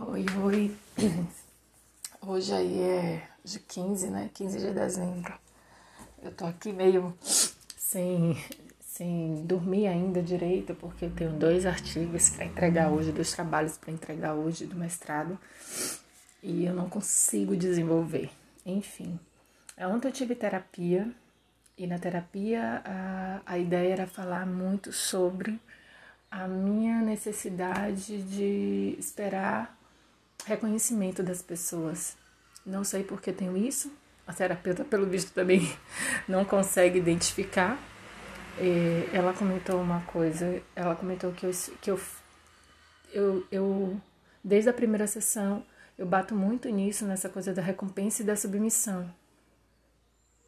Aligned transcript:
Oi, 0.00 0.24
oi. 0.44 0.76
Hoje 2.22 2.54
aí 2.54 2.80
é 2.80 3.28
de 3.42 3.58
15, 3.58 4.10
né? 4.10 4.30
15 4.32 4.60
de 4.60 4.70
dezembro. 4.70 5.34
Eu 6.22 6.30
tô 6.30 6.46
aqui 6.46 6.72
meio 6.72 7.12
sem, 7.20 8.36
sem 8.80 9.44
dormir 9.44 9.88
ainda 9.88 10.22
direito, 10.22 10.72
porque 10.76 11.06
eu 11.06 11.10
tenho 11.10 11.32
dois 11.32 11.66
artigos 11.66 12.30
para 12.30 12.44
entregar 12.44 12.92
hoje, 12.92 13.10
dois 13.10 13.32
trabalhos 13.32 13.76
para 13.76 13.90
entregar 13.90 14.34
hoje 14.34 14.66
do 14.66 14.76
mestrado, 14.76 15.36
e 16.44 16.64
eu 16.64 16.74
não 16.74 16.88
consigo 16.88 17.56
desenvolver. 17.56 18.30
Enfim, 18.64 19.18
ontem 19.76 20.06
eu 20.06 20.12
tive 20.12 20.36
terapia, 20.36 21.10
e 21.76 21.88
na 21.88 21.98
terapia 21.98 22.82
a, 22.84 23.40
a 23.44 23.58
ideia 23.58 23.94
era 23.94 24.06
falar 24.06 24.46
muito 24.46 24.92
sobre 24.92 25.60
a 26.30 26.46
minha 26.46 27.00
necessidade 27.00 28.22
de 28.22 28.94
esperar 28.96 29.77
reconhecimento 30.44 31.22
das 31.22 31.42
pessoas. 31.42 32.16
Não 32.64 32.84
sei 32.84 33.02
por 33.02 33.20
que 33.20 33.32
tenho 33.32 33.56
isso. 33.56 33.90
A 34.26 34.32
terapeuta, 34.32 34.84
pelo 34.84 35.06
visto, 35.06 35.32
também 35.32 35.74
não 36.28 36.44
consegue 36.44 36.98
identificar. 36.98 37.78
E 38.60 39.08
ela 39.12 39.32
comentou 39.32 39.80
uma 39.80 40.00
coisa. 40.02 40.62
Ela 40.74 40.94
comentou 40.94 41.32
que 41.32 41.46
eu, 41.46 41.50
que 41.80 41.90
eu, 41.90 42.00
eu, 43.12 43.46
eu, 43.50 44.00
desde 44.42 44.68
a 44.68 44.72
primeira 44.72 45.06
sessão, 45.06 45.64
eu 45.96 46.06
bato 46.06 46.34
muito 46.34 46.68
nisso, 46.68 47.04
nessa 47.04 47.28
coisa 47.28 47.52
da 47.52 47.62
recompensa 47.62 48.22
e 48.22 48.26
da 48.26 48.36
submissão. 48.36 49.12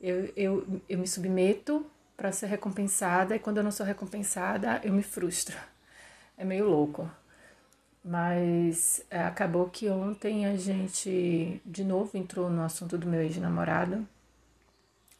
Eu, 0.00 0.32
eu, 0.36 0.80
eu 0.88 0.98
me 0.98 1.06
submeto 1.06 1.84
para 2.16 2.32
ser 2.32 2.46
recompensada 2.46 3.34
e 3.34 3.38
quando 3.38 3.58
eu 3.58 3.64
não 3.64 3.70
sou 3.70 3.84
recompensada, 3.84 4.80
eu 4.84 4.92
me 4.92 5.02
frustro. 5.02 5.56
É 6.36 6.44
meio 6.44 6.68
louco. 6.68 7.10
Mas 8.04 9.04
é, 9.10 9.22
acabou 9.22 9.68
que 9.68 9.88
ontem 9.88 10.46
a 10.46 10.56
gente 10.56 11.60
de 11.64 11.84
novo 11.84 12.16
entrou 12.16 12.48
no 12.48 12.62
assunto 12.62 12.96
do 12.96 13.06
meu 13.06 13.20
ex-namorado, 13.20 14.06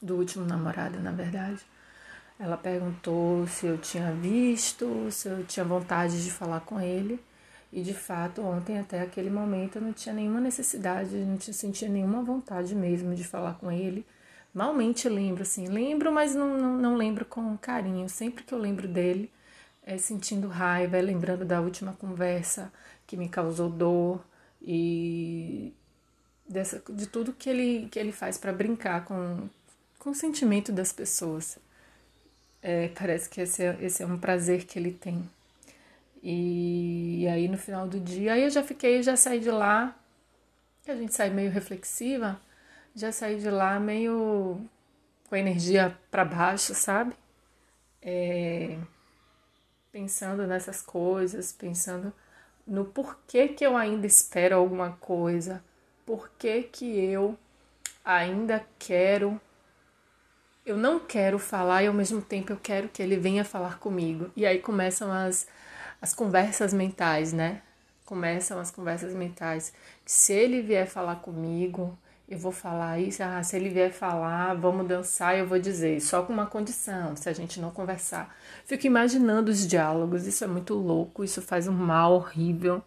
do 0.01 0.17
último 0.17 0.47
namorado, 0.47 0.99
na 1.01 1.13
verdade. 1.13 1.61
Ela 2.39 2.57
perguntou 2.57 3.47
se 3.47 3.67
eu 3.67 3.77
tinha 3.77 4.13
visto, 4.13 5.11
se 5.11 5.29
eu 5.29 5.45
tinha 5.45 5.65
vontade 5.65 6.25
de 6.25 6.31
falar 6.31 6.61
com 6.61 6.81
ele. 6.81 7.21
E 7.73 7.83
de 7.83 7.95
fato, 7.95 8.43
ontem 8.43 8.79
até 8.79 9.01
aquele 9.03 9.31
momento 9.31 9.77
eu 9.77 9.83
não 9.83 9.93
tinha 9.93 10.15
nenhuma 10.15 10.41
necessidade, 10.41 11.15
não 11.17 11.37
tinha 11.37 11.55
sentia 11.55 11.89
nenhuma 11.89 12.23
vontade 12.23 12.75
mesmo 12.75 13.15
de 13.15 13.25
falar 13.25 13.55
com 13.55 13.71
ele. 13.71 14.05
Malmente 14.53 15.09
lembro, 15.09 15.43
assim, 15.43 15.69
lembro, 15.69 16.11
mas 16.11 16.35
não, 16.35 16.59
não, 16.59 16.79
não 16.79 16.97
lembro 16.97 17.25
com 17.25 17.57
carinho. 17.59 18.09
Sempre 18.09 18.43
que 18.43 18.53
eu 18.53 18.59
lembro 18.59 18.89
dele, 18.89 19.31
é, 19.91 19.99
sentindo 19.99 20.47
raiva, 20.47 20.97
é 20.97 21.03
lembrando 21.03 21.45
da 21.45 21.61
última 21.61 21.93
conversa 21.95 22.73
que 23.09 23.17
me 23.17 23.29
causou 23.29 23.69
dor 23.69 24.25
e 24.63 25.75
dessa, 26.49 26.81
de 26.91 27.09
tudo 27.09 27.33
que 27.33 27.51
ele, 27.51 27.89
que 27.91 27.99
ele 27.99 28.13
faz 28.13 28.39
para 28.39 28.53
brincar 28.53 29.05
com, 29.05 29.49
com 29.99 30.11
o 30.11 30.15
sentimento 30.15 30.71
das 30.71 30.93
pessoas. 30.93 31.59
É, 32.63 32.89
parece 32.89 33.29
que 33.29 33.41
esse 33.41 33.65
é, 33.65 33.77
esse 33.81 34.03
é 34.03 34.07
um 34.07 34.17
prazer 34.17 34.65
que 34.65 34.79
ele 34.79 34.93
tem. 34.93 35.29
E, 36.23 37.23
e 37.23 37.29
aí 37.29 37.49
no 37.49 37.59
final 37.59 37.89
do 37.89 37.99
dia, 37.99 38.35
aí 38.35 38.45
eu 38.45 38.51
já 38.51 38.63
fiquei, 38.63 39.03
já 39.03 39.17
saí 39.17 39.41
de 39.41 39.51
lá, 39.51 39.97
a 40.87 40.95
gente 40.95 41.15
sai 41.15 41.31
meio 41.31 41.51
reflexiva, 41.51 42.41
já 42.95 43.11
saí 43.11 43.41
de 43.41 43.51
lá 43.51 43.81
meio 43.81 44.61
com 45.29 45.35
a 45.35 45.39
energia 45.39 45.97
para 46.13 46.25
baixo, 46.25 46.75
sabe? 46.75 47.13
É, 48.03 48.77
pensando 49.93 50.47
nessas 50.47 50.81
coisas, 50.81 51.53
pensando 51.53 52.13
no 52.67 52.85
porquê 52.85 53.49
que 53.49 53.65
eu 53.65 53.77
ainda 53.77 54.07
espero 54.07 54.57
alguma 54.57 54.93
coisa, 54.93 55.63
porquê 56.07 56.63
que 56.63 56.87
eu 56.87 57.37
ainda 58.05 58.65
quero, 58.79 59.41
eu 60.65 60.77
não 60.77 61.01
quero 61.01 61.39
falar 61.39 61.83
e 61.83 61.89
ao 61.89 61.95
mesmo 61.95 62.23
tempo 62.23 62.53
eu 62.53 62.57
quero 62.57 62.89
que 62.89 63.03
ele 63.03 63.17
venha 63.17 63.45
falar 63.45 63.79
comigo. 63.79 64.31
E 64.37 64.47
aí 64.47 64.61
começam 64.61 65.11
as, 65.11 65.49
as 66.01 66.15
conversas 66.15 66.73
mentais, 66.73 67.33
né? 67.33 67.63
Começam 68.05 68.59
as 68.59 68.71
conversas 68.71 69.15
mentais. 69.15 69.73
Se 70.05 70.33
ele 70.33 70.63
vier 70.63 70.87
falar 70.87 71.17
comigo, 71.17 71.99
eu 72.31 72.39
vou 72.39 72.53
falar 72.53 73.01
isso, 73.01 73.25
ah, 73.25 73.43
se 73.43 73.57
ele 73.57 73.69
vier 73.69 73.93
falar, 73.93 74.55
vamos 74.55 74.87
dançar, 74.87 75.37
eu 75.37 75.49
vou 75.49 75.59
dizer, 75.59 76.01
só 76.01 76.23
com 76.23 76.33
uma 76.33 76.47
condição, 76.47 77.17
se 77.17 77.29
a 77.29 77.33
gente 77.33 77.61
não 77.61 77.73
conversar. 77.73 78.33
Fico 78.65 78.87
imaginando 78.87 79.51
os 79.51 79.67
diálogos, 79.67 80.29
isso 80.29 80.45
é 80.45 80.47
muito 80.47 80.75
louco, 80.75 81.25
isso 81.25 81.43
faz 81.43 81.67
um 81.67 81.73
mal 81.73 82.13
horrível, 82.13 82.85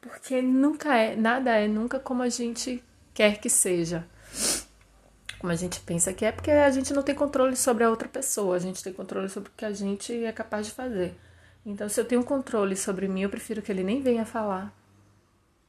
porque 0.00 0.40
nunca 0.40 0.96
é, 0.96 1.16
nada 1.16 1.50
é 1.50 1.66
nunca 1.66 1.98
como 1.98 2.22
a 2.22 2.28
gente 2.28 2.80
quer 3.12 3.40
que 3.40 3.50
seja. 3.50 4.06
Como 5.40 5.52
a 5.52 5.56
gente 5.56 5.80
pensa 5.80 6.12
que 6.12 6.24
é, 6.24 6.30
porque 6.30 6.52
a 6.52 6.70
gente 6.70 6.94
não 6.94 7.02
tem 7.02 7.14
controle 7.14 7.56
sobre 7.56 7.82
a 7.82 7.90
outra 7.90 8.08
pessoa, 8.08 8.54
a 8.54 8.60
gente 8.60 8.84
tem 8.84 8.92
controle 8.92 9.28
sobre 9.28 9.50
o 9.50 9.52
que 9.56 9.64
a 9.64 9.72
gente 9.72 10.24
é 10.24 10.30
capaz 10.30 10.64
de 10.64 10.72
fazer. 10.72 11.12
Então, 11.64 11.88
se 11.88 12.00
eu 12.00 12.04
tenho 12.04 12.22
controle 12.22 12.76
sobre 12.76 13.08
mim, 13.08 13.22
eu 13.22 13.30
prefiro 13.30 13.60
que 13.60 13.72
ele 13.72 13.82
nem 13.82 14.00
venha 14.00 14.24
falar, 14.24 14.72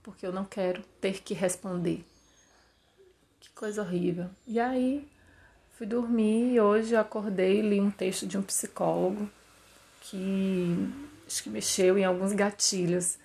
porque 0.03 0.25
eu 0.25 0.31
não 0.31 0.45
quero 0.45 0.83
ter 1.01 1.23
que 1.23 1.33
responder. 1.33 2.05
Que 3.39 3.49
coisa 3.51 3.81
horrível. 3.81 4.29
E 4.45 4.59
aí, 4.59 5.07
fui 5.77 5.85
dormir 5.85 6.53
e 6.53 6.59
hoje 6.59 6.93
eu 6.93 6.99
acordei 6.99 7.59
e 7.59 7.61
li 7.61 7.79
um 7.79 7.91
texto 7.91 8.25
de 8.25 8.37
um 8.37 8.41
psicólogo 8.41 9.29
que 10.01 10.89
acho 11.27 11.43
que 11.43 11.49
mexeu 11.49 11.97
em 11.97 12.05
alguns 12.05 12.33
gatilhos, 12.33 13.17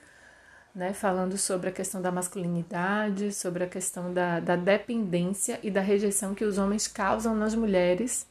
né? 0.74 0.92
Falando 0.92 1.38
sobre 1.38 1.68
a 1.68 1.72
questão 1.72 2.02
da 2.02 2.10
masculinidade, 2.10 3.32
sobre 3.32 3.64
a 3.64 3.68
questão 3.68 4.12
da, 4.12 4.40
da 4.40 4.56
dependência 4.56 5.58
e 5.62 5.70
da 5.70 5.80
rejeição 5.80 6.34
que 6.34 6.44
os 6.44 6.58
homens 6.58 6.88
causam 6.88 7.34
nas 7.34 7.54
mulheres 7.54 8.26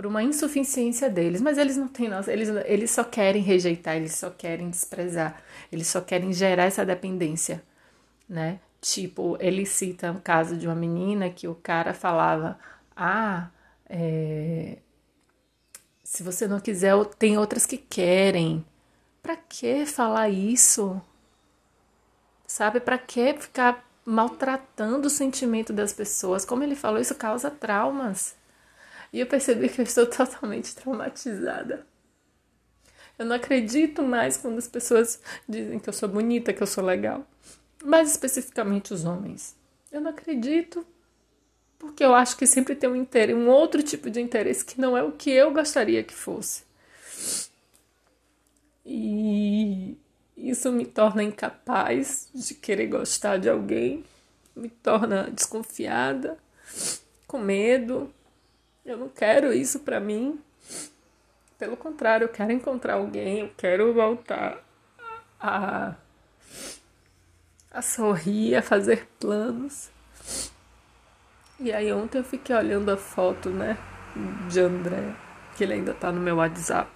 por 0.00 0.06
uma 0.06 0.22
insuficiência 0.22 1.10
deles, 1.10 1.42
mas 1.42 1.58
eles 1.58 1.76
não 1.76 1.86
têm 1.86 2.08
nossa, 2.08 2.32
eles, 2.32 2.48
eles 2.64 2.90
só 2.90 3.04
querem 3.04 3.42
rejeitar, 3.42 3.96
eles 3.96 4.14
só 4.14 4.30
querem 4.30 4.70
desprezar, 4.70 5.42
eles 5.70 5.88
só 5.88 6.00
querem 6.00 6.32
gerar 6.32 6.64
essa 6.64 6.86
dependência, 6.86 7.62
né? 8.26 8.60
Tipo, 8.80 9.36
ele 9.40 9.66
cita 9.66 10.10
um 10.10 10.20
caso 10.20 10.56
de 10.56 10.66
uma 10.66 10.74
menina 10.74 11.28
que 11.28 11.46
o 11.46 11.54
cara 11.54 11.92
falava: 11.92 12.58
Ah, 12.96 13.50
é, 13.88 14.78
se 16.04 16.22
você 16.22 16.48
não 16.48 16.60
quiser, 16.60 16.94
tem 17.18 17.36
outras 17.38 17.66
que 17.66 17.76
querem. 17.76 18.64
Pra 19.22 19.36
que 19.36 19.86
falar 19.86 20.30
isso? 20.30 21.00
Sabe, 22.46 22.80
pra 22.80 22.98
que 22.98 23.34
ficar 23.34 23.86
maltratando 24.04 25.06
o 25.08 25.10
sentimento 25.10 25.72
das 25.72 25.92
pessoas? 25.92 26.44
Como 26.44 26.64
ele 26.64 26.74
falou, 26.74 27.00
isso 27.00 27.14
causa 27.14 27.50
traumas. 27.50 28.34
E 29.12 29.20
eu 29.20 29.26
percebi 29.26 29.68
que 29.68 29.80
eu 29.80 29.84
estou 29.84 30.06
totalmente 30.10 30.74
traumatizada. 30.74 31.86
Eu 33.18 33.26
não 33.26 33.36
acredito 33.36 34.02
mais 34.02 34.36
quando 34.36 34.58
as 34.58 34.66
pessoas 34.66 35.20
dizem 35.48 35.78
que 35.78 35.88
eu 35.88 35.92
sou 35.92 36.08
bonita, 36.08 36.52
que 36.52 36.62
eu 36.62 36.66
sou 36.66 36.82
legal 36.82 37.26
mais 37.84 38.10
especificamente 38.10 38.92
os 38.92 39.04
homens. 39.04 39.56
Eu 39.90 40.00
não 40.00 40.10
acredito, 40.10 40.86
porque 41.78 42.04
eu 42.04 42.14
acho 42.14 42.36
que 42.36 42.46
sempre 42.46 42.74
tem 42.74 42.88
um 42.88 42.96
interesse, 42.96 43.38
um 43.38 43.48
outro 43.48 43.82
tipo 43.82 44.10
de 44.10 44.20
interesse 44.20 44.64
que 44.64 44.80
não 44.80 44.96
é 44.96 45.02
o 45.02 45.12
que 45.12 45.30
eu 45.30 45.52
gostaria 45.52 46.04
que 46.04 46.14
fosse. 46.14 46.64
E 48.84 49.96
isso 50.36 50.70
me 50.72 50.86
torna 50.86 51.22
incapaz 51.22 52.28
de 52.34 52.54
querer 52.54 52.86
gostar 52.86 53.38
de 53.38 53.48
alguém, 53.48 54.04
me 54.54 54.68
torna 54.68 55.30
desconfiada, 55.30 56.38
com 57.26 57.38
medo. 57.38 58.12
Eu 58.84 58.96
não 58.96 59.08
quero 59.08 59.52
isso 59.52 59.80
para 59.80 60.00
mim. 60.00 60.40
Pelo 61.58 61.76
contrário, 61.76 62.24
eu 62.24 62.28
quero 62.28 62.52
encontrar 62.52 62.94
alguém, 62.94 63.40
eu 63.40 63.50
quero 63.56 63.92
voltar 63.92 64.64
a 65.38 65.94
a 67.70 67.82
sorrir, 67.82 68.56
a 68.56 68.62
fazer 68.62 69.06
planos. 69.18 69.90
E 71.58 71.72
aí 71.72 71.92
ontem 71.92 72.18
eu 72.18 72.24
fiquei 72.24 72.54
olhando 72.56 72.90
a 72.90 72.96
foto, 72.96 73.50
né, 73.50 73.78
de 74.50 74.60
André, 74.60 75.14
que 75.56 75.64
ele 75.64 75.74
ainda 75.74 75.94
tá 75.94 76.10
no 76.10 76.20
meu 76.20 76.36
WhatsApp. 76.36 76.90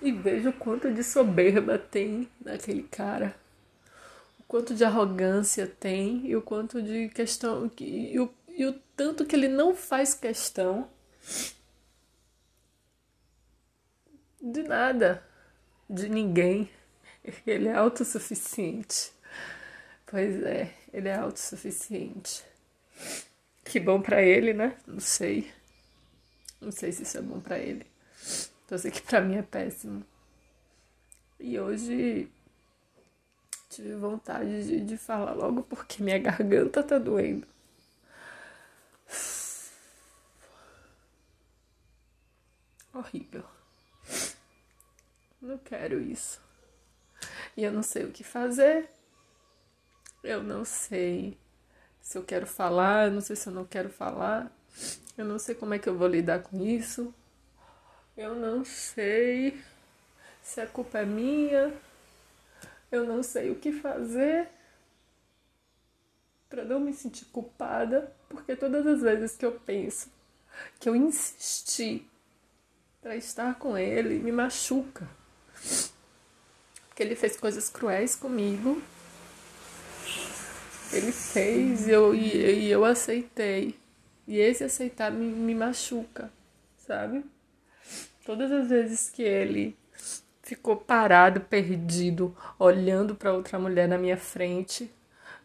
E 0.00 0.12
vejo 0.12 0.50
o 0.50 0.52
quanto 0.52 0.90
de 0.92 1.04
soberba 1.04 1.78
tem 1.78 2.28
naquele 2.42 2.84
cara. 2.84 3.34
O 4.38 4.44
quanto 4.44 4.74
de 4.74 4.84
arrogância 4.84 5.66
tem 5.66 6.26
e 6.26 6.34
o 6.34 6.40
quanto 6.40 6.80
de 6.80 7.08
questão 7.08 7.70
e 7.78 8.18
o, 8.18 8.30
e 8.48 8.64
o 8.64 8.72
tanto 8.96 9.26
que 9.26 9.36
ele 9.36 9.48
não 9.48 9.74
faz 9.74 10.14
questão 10.14 10.88
de 14.40 14.62
nada, 14.62 15.22
de 15.88 16.08
ninguém. 16.08 16.70
Ele 17.46 17.68
é 17.68 17.74
autossuficiente. 17.74 19.12
Pois 20.10 20.42
é, 20.42 20.74
ele 20.92 21.08
é 21.08 21.14
autossuficiente. 21.14 22.44
Que 23.64 23.78
bom 23.78 24.02
para 24.02 24.20
ele, 24.22 24.52
né? 24.52 24.76
Não 24.86 25.00
sei. 25.00 25.50
Não 26.60 26.72
sei 26.72 26.92
se 26.92 27.04
isso 27.04 27.18
é 27.18 27.22
bom 27.22 27.40
para 27.40 27.58
ele. 27.58 27.86
Então, 28.66 28.76
sei 28.76 28.90
que 28.90 29.00
para 29.02 29.20
mim 29.20 29.36
é 29.36 29.42
péssimo. 29.42 30.04
E 31.38 31.58
hoje 31.58 32.28
Tive 33.70 33.94
vontade 33.94 34.64
de, 34.66 34.80
de 34.80 34.96
falar 34.96 35.32
logo 35.32 35.62
porque 35.62 36.02
minha 36.02 36.18
garganta 36.18 36.82
tá 36.82 36.98
doendo. 36.98 37.46
Horrível. 42.92 43.44
Não 45.40 45.56
quero 45.58 46.00
isso. 46.00 46.40
E 47.56 47.62
eu 47.62 47.72
não 47.72 47.84
sei 47.84 48.04
o 48.04 48.10
que 48.10 48.24
fazer. 48.24 48.90
Eu 50.22 50.42
não 50.42 50.64
sei 50.64 51.38
se 52.00 52.18
eu 52.18 52.22
quero 52.22 52.46
falar, 52.46 53.06
eu 53.06 53.12
não 53.12 53.20
sei 53.20 53.36
se 53.36 53.48
eu 53.48 53.52
não 53.52 53.64
quero 53.64 53.88
falar. 53.88 54.50
Eu 55.16 55.24
não 55.24 55.38
sei 55.38 55.54
como 55.54 55.74
é 55.74 55.78
que 55.78 55.88
eu 55.88 55.96
vou 55.96 56.08
lidar 56.08 56.42
com 56.42 56.64
isso. 56.64 57.14
Eu 58.16 58.34
não 58.34 58.64
sei 58.64 59.60
se 60.42 60.60
a 60.60 60.66
culpa 60.66 60.98
é 60.98 61.06
minha. 61.06 61.72
Eu 62.90 63.04
não 63.04 63.22
sei 63.22 63.50
o 63.50 63.54
que 63.54 63.72
fazer 63.72 64.48
para 66.48 66.64
não 66.64 66.80
me 66.80 66.92
sentir 66.92 67.26
culpada, 67.26 68.12
porque 68.28 68.56
todas 68.56 68.84
as 68.84 69.00
vezes 69.02 69.36
que 69.36 69.46
eu 69.46 69.52
penso 69.52 70.10
que 70.80 70.88
eu 70.88 70.96
insisti 70.96 72.04
para 73.00 73.16
estar 73.16 73.54
com 73.54 73.78
ele, 73.78 74.18
me 74.18 74.32
machuca. 74.32 75.08
Porque 76.88 77.02
ele 77.02 77.14
fez 77.14 77.36
coisas 77.36 77.68
cruéis 77.70 78.16
comigo. 78.16 78.82
Ele 80.92 81.12
fez 81.12 81.86
e 81.86 81.90
eu, 81.90 82.14
e, 82.14 82.64
e 82.64 82.70
eu 82.70 82.84
aceitei. 82.84 83.78
E 84.26 84.38
esse 84.38 84.64
aceitar 84.64 85.10
me, 85.10 85.26
me 85.26 85.54
machuca, 85.54 86.30
sabe? 86.78 87.24
Todas 88.24 88.50
as 88.50 88.68
vezes 88.68 89.10
que 89.10 89.22
ele 89.22 89.76
ficou 90.42 90.76
parado, 90.76 91.40
perdido, 91.40 92.36
olhando 92.58 93.14
para 93.14 93.32
outra 93.32 93.58
mulher 93.58 93.88
na 93.88 93.98
minha 93.98 94.16
frente, 94.16 94.90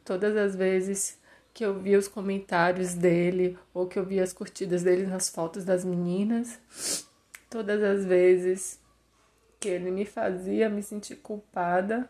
todas 0.03 0.35
as 0.35 0.55
vezes 0.55 1.17
que 1.53 1.63
eu 1.63 1.79
via 1.79 1.97
os 1.97 2.07
comentários 2.07 2.93
dele 2.93 3.57
ou 3.73 3.87
que 3.87 3.97
eu 3.97 4.05
via 4.05 4.23
as 4.23 4.33
curtidas 4.33 4.83
dele 4.83 5.05
nas 5.05 5.29
fotos 5.29 5.63
das 5.63 5.85
meninas, 5.85 6.59
todas 7.49 7.81
as 7.81 8.05
vezes 8.05 8.79
que 9.59 9.69
ele 9.69 9.89
me 9.89 10.05
fazia 10.05 10.69
me 10.69 10.83
sentir 10.83 11.15
culpada, 11.17 12.09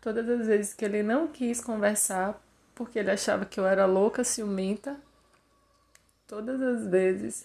todas 0.00 0.28
as 0.28 0.46
vezes 0.46 0.74
que 0.74 0.84
ele 0.84 1.02
não 1.02 1.28
quis 1.28 1.60
conversar 1.60 2.40
porque 2.78 3.00
ele 3.00 3.10
achava 3.10 3.44
que 3.44 3.58
eu 3.58 3.66
era 3.66 3.86
louca, 3.86 4.22
ciumenta, 4.22 4.96
todas 6.28 6.62
as 6.62 6.86
vezes, 6.86 7.44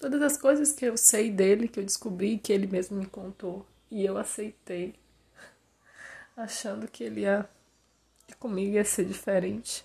todas 0.00 0.20
as 0.20 0.36
coisas 0.36 0.72
que 0.72 0.84
eu 0.84 0.96
sei 0.96 1.30
dele, 1.30 1.68
que 1.68 1.78
eu 1.78 1.84
descobri, 1.84 2.36
que 2.36 2.52
ele 2.52 2.66
mesmo 2.66 2.98
me 2.98 3.06
contou, 3.06 3.64
e 3.88 4.04
eu 4.04 4.18
aceitei, 4.18 4.96
achando 6.36 6.88
que 6.88 7.04
ele 7.04 7.20
ia, 7.20 7.48
que 8.26 8.34
comigo 8.34 8.72
ia 8.72 8.84
ser 8.84 9.04
diferente. 9.04 9.84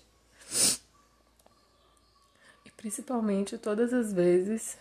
E 2.66 2.70
principalmente 2.72 3.56
todas 3.56 3.94
as 3.94 4.12
vezes 4.12 4.76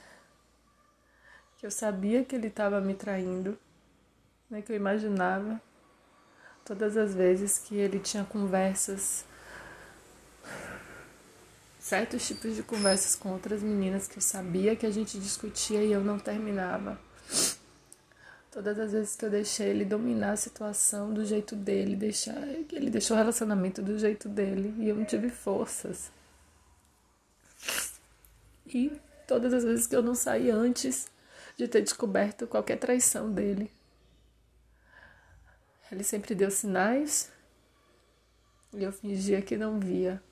que 1.59 1.65
eu 1.67 1.69
sabia 1.69 2.25
que 2.25 2.35
ele 2.35 2.47
estava 2.47 2.81
me 2.81 2.95
traindo, 2.95 3.55
né, 4.49 4.63
que 4.63 4.71
eu 4.71 4.75
imaginava, 4.75 5.61
todas 6.65 6.97
as 6.97 7.13
vezes 7.13 7.59
que 7.59 7.75
ele 7.75 7.99
tinha 7.99 8.25
conversas 8.25 9.29
certos 11.91 12.25
tipos 12.25 12.55
de 12.55 12.63
conversas 12.63 13.17
com 13.17 13.33
outras 13.33 13.61
meninas 13.61 14.07
que 14.07 14.17
eu 14.17 14.21
sabia 14.21 14.77
que 14.77 14.85
a 14.85 14.89
gente 14.89 15.19
discutia 15.19 15.83
e 15.83 15.91
eu 15.91 15.99
não 15.99 16.17
terminava. 16.17 16.97
Todas 18.49 18.79
as 18.79 18.93
vezes 18.93 19.17
que 19.17 19.25
eu 19.25 19.29
deixei 19.29 19.67
ele 19.67 19.83
dominar 19.83 20.31
a 20.31 20.37
situação 20.37 21.13
do 21.13 21.25
jeito 21.25 21.53
dele, 21.53 21.97
deixar, 21.97 22.47
ele 22.47 22.89
deixou 22.89 23.17
o 23.17 23.19
relacionamento 23.19 23.81
do 23.81 23.99
jeito 23.99 24.29
dele 24.29 24.73
e 24.79 24.87
eu 24.87 24.95
não 24.95 25.03
tive 25.03 25.29
forças. 25.29 26.09
E 28.65 28.89
todas 29.27 29.53
as 29.53 29.65
vezes 29.65 29.85
que 29.85 29.95
eu 29.95 30.01
não 30.01 30.15
saí 30.15 30.49
antes 30.49 31.11
de 31.57 31.67
ter 31.67 31.81
descoberto 31.81 32.47
qualquer 32.47 32.77
traição 32.77 33.29
dele. 33.29 33.69
Ele 35.91 36.05
sempre 36.05 36.33
deu 36.33 36.49
sinais 36.49 37.29
e 38.73 38.81
eu 38.81 38.93
fingia 38.93 39.41
que 39.41 39.57
não 39.57 39.77
via. 39.77 40.23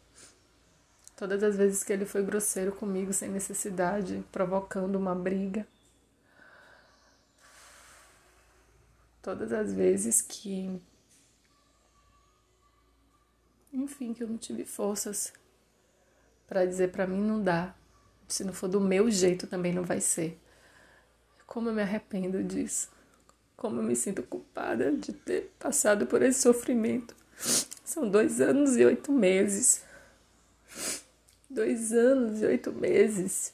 Todas 1.19 1.44
as 1.44 1.57
vezes 1.57 1.83
que 1.83 1.92
ele 1.92 2.06
foi 2.06 2.24
grosseiro 2.24 2.71
comigo 2.71 3.12
sem 3.12 3.27
necessidade, 3.27 4.24
provocando 4.31 4.95
uma 4.95 5.13
briga. 5.13 5.68
Todas 9.21 9.51
as 9.51 9.74
vezes 9.74 10.21
que. 10.21 10.81
Enfim, 13.74 14.13
que 14.13 14.24
eu 14.24 14.30
não 14.30 14.38
tive 14.38 14.63
forças 14.63 15.33
para 16.48 16.66
dizer 16.66 16.89
para 16.94 17.06
mim 17.06 17.19
não 17.19 17.44
dá. 17.44 17.75
Se 18.25 18.45
não 18.45 18.54
for 18.54 18.69
do 18.69 18.80
meu 18.80 19.12
jeito, 19.12 19.45
também 19.45 19.74
não 19.74 19.83
vai 19.83 20.00
ser. 20.00 20.39
Como 21.45 21.68
eu 21.68 21.74
me 21.74 21.81
arrependo 21.81 22.42
disso. 22.42 22.89
Como 23.57 23.81
eu 23.81 23.83
me 23.83 23.94
sinto 23.94 24.24
culpada 24.24 24.89
de 24.95 25.12
ter 25.12 25.54
passado 25.60 26.07
por 26.07 26.22
esse 26.22 26.39
sofrimento. 26.44 27.13
São 27.83 28.10
dois 28.10 28.39
anos 28.39 28.77
e 28.77 28.86
oito 28.86 29.12
meses 29.12 29.83
dois 31.50 31.92
anos 31.92 32.42
e 32.42 32.46
oito 32.46 32.72
meses 32.72 33.51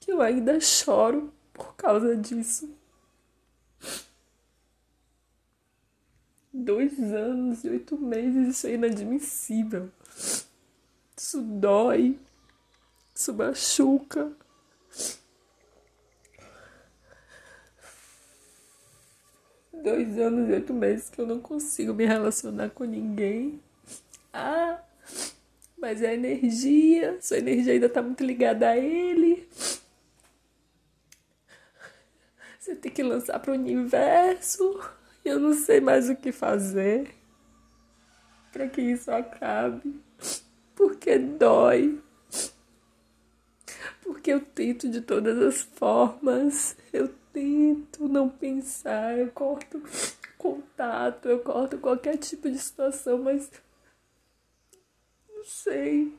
que 0.00 0.10
eu 0.10 0.20
ainda 0.20 0.60
choro 0.60 1.32
por 1.52 1.74
causa 1.76 2.16
disso. 2.16 2.74
Dois 6.52 6.98
anos 7.12 7.62
e 7.62 7.68
oito 7.68 7.96
meses, 7.96 8.48
isso 8.48 8.66
é 8.66 8.74
inadmissível. 8.74 9.90
Isso 11.16 11.40
dói, 11.42 12.18
isso 13.14 13.32
machuca. 13.34 14.32
Dois 19.72 20.18
anos 20.18 20.48
e 20.48 20.52
oito 20.52 20.72
meses 20.72 21.08
que 21.08 21.20
eu 21.20 21.26
não 21.26 21.38
consigo 21.38 21.94
me 21.94 22.04
relacionar 22.04 22.70
com 22.70 22.84
ninguém. 22.84 23.62
Ah, 24.32 24.82
mas 25.80 26.02
é 26.02 26.08
a 26.08 26.14
energia, 26.14 27.18
sua 27.20 27.38
energia 27.38 27.72
ainda 27.72 27.86
está 27.86 28.02
muito 28.02 28.24
ligada 28.24 28.68
a 28.68 28.76
ele. 28.76 29.48
Você 32.58 32.74
tem 32.74 32.92
que 32.92 33.02
lançar 33.02 33.38
para 33.38 33.52
o 33.52 33.54
universo. 33.54 34.80
Eu 35.24 35.38
não 35.38 35.54
sei 35.54 35.80
mais 35.80 36.10
o 36.10 36.16
que 36.16 36.32
fazer 36.32 37.14
para 38.52 38.68
que 38.68 38.80
isso 38.80 39.10
acabe. 39.10 40.00
Porque 40.74 41.18
dói. 41.18 42.00
Porque 44.02 44.32
eu 44.32 44.40
tento 44.40 44.88
de 44.88 45.00
todas 45.00 45.38
as 45.38 45.62
formas. 45.62 46.76
Eu 46.92 47.08
tento 47.32 48.08
não 48.08 48.28
pensar. 48.28 49.16
Eu 49.16 49.30
corto 49.30 49.82
contato. 50.36 51.28
Eu 51.28 51.40
corto 51.40 51.78
qualquer 51.78 52.16
tipo 52.16 52.50
de 52.50 52.58
situação, 52.58 53.18
mas 53.18 53.50
sei. 55.48 56.12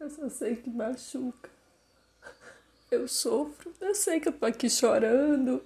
Eu 0.00 0.10
só 0.10 0.28
sei 0.28 0.56
que 0.56 0.68
machuca. 0.68 1.50
Eu 2.90 3.08
sofro, 3.08 3.72
eu 3.80 3.94
sei 3.94 4.20
que 4.20 4.28
eu 4.28 4.32
tô 4.32 4.46
aqui 4.46 4.70
chorando, 4.70 5.62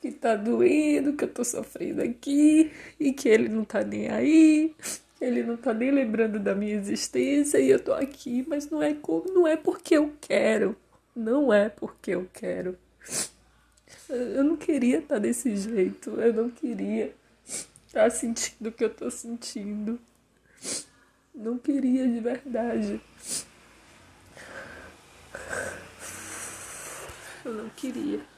que 0.00 0.12
tá 0.12 0.36
doendo, 0.36 1.14
que 1.14 1.24
eu 1.24 1.32
tô 1.32 1.42
sofrendo 1.44 2.02
aqui 2.02 2.70
e 3.00 3.12
que 3.12 3.28
ele 3.28 3.48
não 3.48 3.64
tá 3.64 3.82
nem 3.82 4.08
aí. 4.08 4.74
Ele 5.20 5.42
não 5.42 5.56
tá 5.56 5.72
nem 5.72 5.90
lembrando 5.90 6.38
da 6.38 6.54
minha 6.54 6.74
existência 6.74 7.58
e 7.58 7.70
eu 7.70 7.82
tô 7.82 7.92
aqui, 7.94 8.44
mas 8.46 8.68
não 8.68 8.82
é 8.82 8.92
como, 8.94 9.32
não 9.32 9.46
é 9.46 9.56
porque 9.56 9.96
eu 9.96 10.12
quero. 10.20 10.76
Não 11.14 11.52
é 11.52 11.70
porque 11.70 12.10
eu 12.10 12.28
quero. 12.32 12.78
Eu 14.08 14.44
não 14.44 14.56
queria 14.56 14.98
estar 14.98 15.18
desse 15.18 15.56
jeito. 15.56 16.10
Eu 16.20 16.32
não 16.32 16.50
queria 16.50 17.14
estar 17.86 18.10
sentindo 18.10 18.68
o 18.68 18.72
que 18.72 18.84
eu 18.84 18.94
tô 18.94 19.10
sentindo. 19.10 19.98
Não 21.34 21.58
queria 21.58 22.08
de 22.08 22.20
verdade. 22.20 23.00
Eu 27.44 27.54
não 27.54 27.68
queria. 27.70 28.35